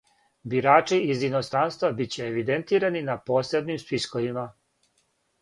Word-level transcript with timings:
Бирачи 0.51 0.97
из 1.15 1.19
иностранства 1.27 1.91
биће 1.99 2.23
евидентирани 2.31 3.05
на 3.11 3.19
посебним 3.29 3.79
списковима. 3.85 4.49